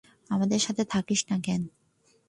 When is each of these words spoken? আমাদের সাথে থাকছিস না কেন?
আমাদের 0.29 0.59
সাথে 0.59 0.83
থাকছিস 0.85 1.21
না 1.29 1.37
কেন? 1.39 1.61